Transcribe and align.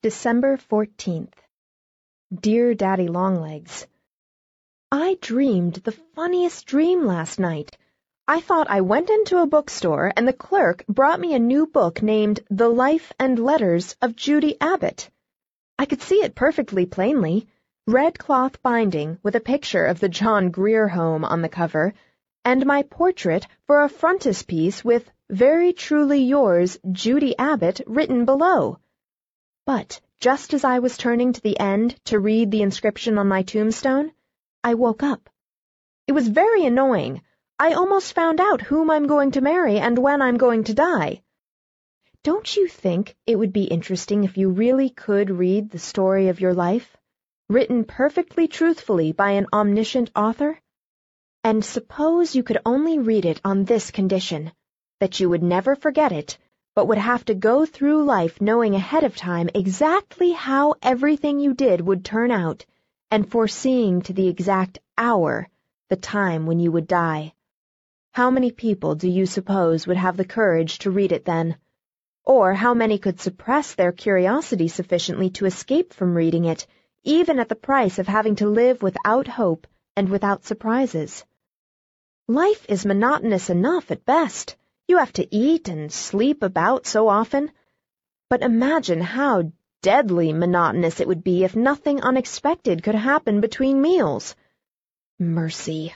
December 0.00 0.56
14th. 0.56 1.32
Dear 2.32 2.72
Daddy 2.72 3.08
Longlegs, 3.08 3.88
I 4.92 5.18
dreamed 5.20 5.74
the 5.74 5.98
funniest 6.14 6.66
dream 6.66 7.04
last 7.04 7.40
night. 7.40 7.76
I 8.28 8.40
thought 8.40 8.70
I 8.70 8.82
went 8.82 9.10
into 9.10 9.42
a 9.42 9.46
bookstore 9.48 10.12
and 10.16 10.28
the 10.28 10.32
clerk 10.32 10.84
brought 10.86 11.18
me 11.18 11.34
a 11.34 11.40
new 11.40 11.66
book 11.66 12.00
named 12.00 12.38
The 12.48 12.68
Life 12.68 13.12
and 13.18 13.40
Letters 13.40 13.96
of 14.00 14.14
Judy 14.14 14.56
Abbott. 14.60 15.10
I 15.80 15.84
could 15.84 16.00
see 16.00 16.22
it 16.22 16.36
perfectly 16.36 16.86
plainly. 16.86 17.48
Red 17.88 18.20
cloth 18.20 18.62
binding 18.62 19.18
with 19.24 19.34
a 19.34 19.40
picture 19.40 19.84
of 19.84 19.98
the 19.98 20.08
John 20.08 20.52
Grier 20.52 20.86
Home 20.86 21.24
on 21.24 21.42
the 21.42 21.48
cover, 21.48 21.92
and 22.44 22.64
my 22.64 22.84
portrait 22.84 23.48
for 23.66 23.82
a 23.82 23.88
frontispiece 23.88 24.84
with 24.84 25.10
Very 25.28 25.72
truly 25.72 26.22
yours, 26.22 26.78
Judy 26.92 27.36
Abbott, 27.36 27.80
written 27.84 28.24
below. 28.24 28.78
But 29.68 30.00
just 30.18 30.54
as 30.54 30.64
I 30.64 30.78
was 30.78 30.96
turning 30.96 31.34
to 31.34 31.42
the 31.42 31.60
end 31.60 32.02
to 32.06 32.18
read 32.18 32.50
the 32.50 32.62
inscription 32.62 33.18
on 33.18 33.28
my 33.28 33.42
tombstone, 33.42 34.12
I 34.64 34.72
woke 34.72 35.02
up. 35.02 35.28
It 36.06 36.12
was 36.12 36.26
very 36.28 36.64
annoying. 36.64 37.20
I 37.58 37.74
almost 37.74 38.14
found 38.14 38.40
out 38.40 38.62
whom 38.62 38.90
I'm 38.90 39.06
going 39.06 39.32
to 39.32 39.42
marry 39.42 39.78
and 39.78 39.98
when 39.98 40.22
I'm 40.22 40.38
going 40.38 40.64
to 40.64 40.72
die. 40.72 41.20
Don't 42.22 42.56
you 42.56 42.66
think 42.66 43.14
it 43.26 43.36
would 43.36 43.52
be 43.52 43.64
interesting 43.64 44.24
if 44.24 44.38
you 44.38 44.48
really 44.48 44.88
could 44.88 45.28
read 45.28 45.68
the 45.68 45.78
story 45.78 46.28
of 46.28 46.40
your 46.40 46.54
life, 46.54 46.96
written 47.50 47.84
perfectly 47.84 48.48
truthfully 48.48 49.12
by 49.12 49.32
an 49.32 49.48
omniscient 49.52 50.10
author? 50.16 50.58
And 51.44 51.62
suppose 51.62 52.34
you 52.34 52.42
could 52.42 52.62
only 52.64 52.98
read 52.98 53.26
it 53.26 53.38
on 53.44 53.64
this 53.64 53.90
condition, 53.90 54.50
that 55.00 55.20
you 55.20 55.28
would 55.28 55.42
never 55.42 55.76
forget 55.76 56.10
it 56.10 56.38
but 56.78 56.86
would 56.86 56.98
have 57.12 57.24
to 57.24 57.34
go 57.34 57.66
through 57.66 58.04
life 58.04 58.40
knowing 58.40 58.76
ahead 58.76 59.02
of 59.02 59.16
time 59.16 59.50
exactly 59.52 60.30
how 60.30 60.76
everything 60.80 61.40
you 61.40 61.52
did 61.52 61.80
would 61.80 62.04
turn 62.04 62.30
out, 62.30 62.64
and 63.10 63.28
foreseeing 63.28 64.00
to 64.00 64.12
the 64.12 64.28
exact 64.28 64.78
hour 64.96 65.48
the 65.88 65.96
time 65.96 66.46
when 66.46 66.60
you 66.60 66.70
would 66.70 66.86
die. 66.86 67.32
How 68.12 68.30
many 68.30 68.52
people 68.52 68.94
do 68.94 69.08
you 69.08 69.26
suppose 69.26 69.88
would 69.88 69.96
have 69.96 70.16
the 70.16 70.24
courage 70.24 70.78
to 70.78 70.92
read 70.92 71.10
it 71.10 71.24
then? 71.24 71.56
Or 72.24 72.54
how 72.54 72.74
many 72.74 72.98
could 72.98 73.18
suppress 73.18 73.74
their 73.74 73.90
curiosity 73.90 74.68
sufficiently 74.68 75.30
to 75.30 75.46
escape 75.46 75.92
from 75.92 76.14
reading 76.14 76.44
it, 76.44 76.64
even 77.02 77.40
at 77.40 77.48
the 77.48 77.56
price 77.56 77.98
of 77.98 78.06
having 78.06 78.36
to 78.36 78.48
live 78.48 78.84
without 78.84 79.26
hope 79.26 79.66
and 79.96 80.08
without 80.08 80.44
surprises? 80.44 81.24
Life 82.28 82.64
is 82.68 82.86
monotonous 82.86 83.50
enough 83.50 83.90
at 83.90 84.04
best. 84.04 84.56
You 84.88 84.96
have 84.96 85.12
to 85.12 85.34
eat 85.34 85.68
and 85.68 85.92
sleep 85.92 86.42
about 86.42 86.86
so 86.86 87.08
often. 87.08 87.52
But 88.30 88.42
imagine 88.42 89.02
how 89.02 89.52
deadly 89.82 90.32
monotonous 90.32 90.98
it 90.98 91.06
would 91.06 91.22
be 91.22 91.44
if 91.44 91.54
nothing 91.54 92.00
unexpected 92.00 92.82
could 92.82 92.94
happen 92.94 93.42
between 93.42 93.82
meals. 93.82 94.34
Mercy. 95.18 95.94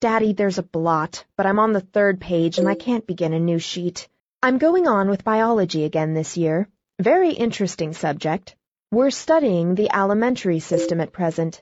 Daddy, 0.00 0.34
there's 0.34 0.58
a 0.58 0.62
blot, 0.62 1.24
but 1.36 1.46
I'm 1.46 1.58
on 1.58 1.72
the 1.72 1.80
third 1.80 2.20
page 2.20 2.58
and 2.58 2.68
I 2.68 2.76
can't 2.76 3.06
begin 3.08 3.32
a 3.32 3.40
new 3.40 3.58
sheet. 3.58 4.08
I'm 4.40 4.58
going 4.58 4.86
on 4.86 5.10
with 5.10 5.24
biology 5.24 5.82
again 5.82 6.14
this 6.14 6.36
year. 6.36 6.68
Very 7.00 7.32
interesting 7.32 7.92
subject. 7.92 8.54
We're 8.92 9.10
studying 9.10 9.74
the 9.74 9.90
alimentary 9.90 10.60
system 10.60 11.00
at 11.00 11.12
present. 11.12 11.60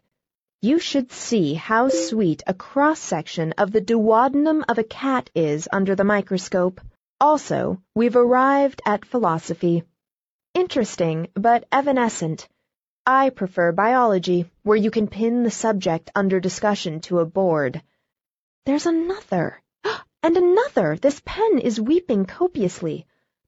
You 0.62 0.78
should 0.78 1.12
see 1.12 1.52
how 1.52 1.90
sweet 1.90 2.42
a 2.46 2.54
cross-section 2.54 3.52
of 3.58 3.72
the 3.72 3.80
duodenum 3.80 4.64
of 4.66 4.78
a 4.78 4.84
cat 4.84 5.28
is 5.34 5.68
under 5.70 5.94
the 5.94 6.02
microscope. 6.04 6.80
Also, 7.20 7.82
we've 7.94 8.16
arrived 8.16 8.80
at 8.86 9.04
philosophy. 9.04 9.84
Interesting, 10.54 11.28
but 11.34 11.66
evanescent. 11.70 12.48
I 13.04 13.28
prefer 13.28 13.70
biology, 13.72 14.50
where 14.62 14.78
you 14.78 14.90
can 14.90 15.08
pin 15.08 15.42
the 15.42 15.50
subject 15.50 16.10
under 16.14 16.40
discussion 16.40 17.00
to 17.02 17.18
a 17.18 17.26
board. 17.26 17.82
There's 18.64 18.86
another. 18.86 19.62
And 20.22 20.36
another! 20.36 20.96
This 20.96 21.20
pen 21.24 21.58
is 21.58 21.80
weeping 21.80 22.24
copiously. 22.24 23.06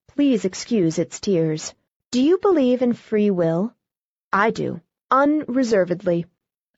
Please 0.08 0.44
excuse 0.44 0.98
its 0.98 1.18
tears. 1.18 1.74
Do 2.10 2.22
you 2.22 2.38
believe 2.38 2.82
in 2.82 2.92
free 2.92 3.30
will? 3.30 3.74
I 4.30 4.50
do, 4.50 4.80
unreservedly. 5.10 6.26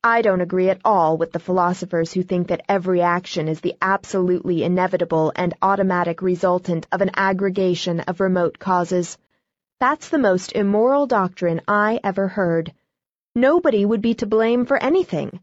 I 0.03 0.23
don't 0.23 0.41
agree 0.41 0.71
at 0.71 0.81
all 0.83 1.19
with 1.19 1.33
the 1.33 1.39
philosophers 1.39 2.15
who 2.15 2.23
think 2.23 2.49
that 2.49 2.65
every 2.71 3.03
action 3.03 3.49
is 3.49 3.61
the 3.61 3.75
absolutely 3.83 4.65
inevitable 4.65 5.31
and 5.37 5.53
automatic 5.61 6.23
resultant 6.23 6.87
of 6.91 7.03
an 7.03 7.11
aggregation 7.17 8.01
of 8.01 8.19
remote 8.19 8.59
causes. 8.59 9.19
That's 9.79 10.09
the 10.09 10.17
most 10.17 10.53
immoral 10.53 11.07
doctrine 11.07 11.61
I 11.69 12.01
ever 12.03 12.29
heard. 12.29 12.73
Nobody 13.35 13.85
would 13.85 14.01
be 14.01 14.15
to 14.15 14.27
blame 14.27 14.65
for 14.65 14.83
anything. 14.83 15.41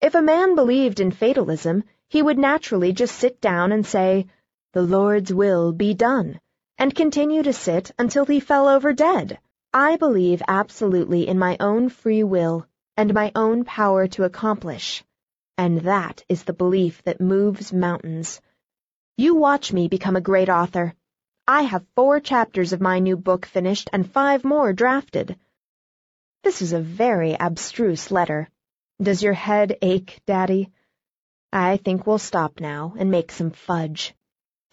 If 0.00 0.14
a 0.14 0.22
man 0.22 0.54
believed 0.54 1.00
in 1.00 1.10
fatalism, 1.10 1.82
he 2.06 2.22
would 2.22 2.38
naturally 2.38 2.92
just 2.92 3.16
sit 3.16 3.40
down 3.40 3.72
and 3.72 3.84
say, 3.84 4.28
The 4.74 4.82
Lord's 4.82 5.34
will 5.34 5.72
be 5.72 5.92
done, 5.92 6.38
and 6.78 6.94
continue 6.94 7.42
to 7.42 7.52
sit 7.52 7.90
until 7.98 8.26
he 8.26 8.38
fell 8.38 8.68
over 8.68 8.92
dead. 8.92 9.40
I 9.74 9.96
believe 9.96 10.40
absolutely 10.46 11.26
in 11.26 11.36
my 11.36 11.56
own 11.58 11.88
free 11.88 12.22
will 12.22 12.64
and 12.98 13.14
my 13.14 13.30
own 13.36 13.64
power 13.64 14.08
to 14.08 14.24
accomplish. 14.24 15.04
And 15.56 15.82
that 15.82 16.24
is 16.28 16.42
the 16.42 16.52
belief 16.52 17.00
that 17.04 17.20
moves 17.20 17.72
mountains. 17.72 18.40
You 19.16 19.36
watch 19.36 19.72
me 19.72 19.86
become 19.86 20.16
a 20.16 20.20
great 20.20 20.48
author. 20.48 20.94
I 21.46 21.62
have 21.62 21.86
four 21.94 22.18
chapters 22.18 22.72
of 22.72 22.80
my 22.80 22.98
new 22.98 23.16
book 23.16 23.46
finished 23.46 23.88
and 23.92 24.10
five 24.10 24.42
more 24.42 24.72
drafted. 24.72 25.38
This 26.42 26.60
is 26.60 26.72
a 26.72 26.80
very 26.80 27.38
abstruse 27.38 28.10
letter. 28.10 28.48
Does 29.00 29.22
your 29.22 29.32
head 29.32 29.78
ache, 29.80 30.20
Daddy? 30.26 30.72
I 31.52 31.76
think 31.76 32.04
we'll 32.04 32.18
stop 32.18 32.58
now 32.58 32.94
and 32.98 33.12
make 33.12 33.30
some 33.30 33.52
fudge. 33.52 34.12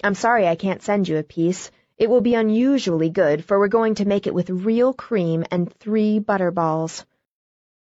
I'm 0.04 0.16
sorry 0.16 0.48
I 0.48 0.56
can't 0.56 0.82
send 0.82 1.08
you 1.08 1.18
a 1.18 1.24
piece. 1.24 1.70
It 2.00 2.10
will 2.10 2.22
be 2.22 2.34
unusually 2.34 3.12
good, 3.12 3.46
for 3.46 3.60
we're 3.60 3.68
going 3.68 3.96
to 3.96 4.08
make 4.08 4.26
it 4.26 4.34
with 4.34 4.50
real 4.50 4.94
cream 4.94 5.46
and 5.52 5.72
three 5.72 6.20
butterballs. 6.20 7.06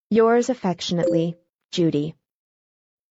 Yours 0.09 0.49
affectionately, 0.49 1.35
Judy. 1.71 2.15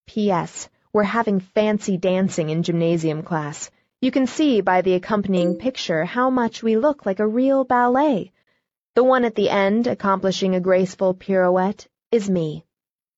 P.S. 0.06 0.70
We're 0.94 1.02
having 1.02 1.40
fancy 1.40 1.98
dancing 1.98 2.48
in 2.48 2.62
gymnasium 2.62 3.22
class. 3.22 3.70
You 4.00 4.10
can 4.10 4.26
see 4.26 4.62
by 4.62 4.80
the 4.80 4.94
accompanying 4.94 5.58
picture 5.58 6.06
how 6.06 6.30
much 6.30 6.62
we 6.62 6.78
look 6.78 7.04
like 7.04 7.20
a 7.20 7.26
real 7.26 7.64
ballet. 7.64 8.32
The 8.94 9.04
one 9.04 9.26
at 9.26 9.34
the 9.34 9.50
end, 9.50 9.86
accomplishing 9.86 10.54
a 10.54 10.60
graceful 10.60 11.12
pirouette, 11.12 11.86
is 12.10 12.30
me. 12.30 12.64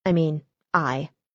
I 0.04 0.12
mean, 0.12 0.42
I. 0.74 1.10